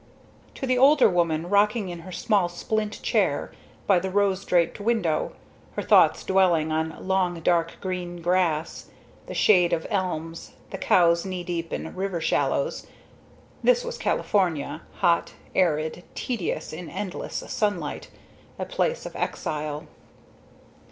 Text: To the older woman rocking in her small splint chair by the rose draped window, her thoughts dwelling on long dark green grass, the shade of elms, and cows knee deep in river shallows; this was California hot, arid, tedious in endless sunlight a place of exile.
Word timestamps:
To 0.55 0.65
the 0.65 0.79
older 0.79 1.07
woman 1.07 1.47
rocking 1.47 1.89
in 1.89 1.99
her 1.99 2.11
small 2.11 2.49
splint 2.49 3.03
chair 3.03 3.51
by 3.85 3.99
the 3.99 4.09
rose 4.09 4.43
draped 4.43 4.79
window, 4.79 5.33
her 5.75 5.83
thoughts 5.83 6.23
dwelling 6.23 6.71
on 6.71 6.95
long 7.07 7.39
dark 7.41 7.73
green 7.81 8.19
grass, 8.19 8.89
the 9.27 9.35
shade 9.35 9.73
of 9.73 9.85
elms, 9.91 10.53
and 10.71 10.81
cows 10.81 11.23
knee 11.23 11.43
deep 11.43 11.71
in 11.71 11.95
river 11.95 12.19
shallows; 12.19 12.87
this 13.61 13.83
was 13.83 13.99
California 13.99 14.81
hot, 15.01 15.33
arid, 15.53 16.01
tedious 16.15 16.73
in 16.73 16.89
endless 16.89 17.43
sunlight 17.47 18.09
a 18.57 18.65
place 18.65 19.05
of 19.05 19.15
exile. 19.15 19.85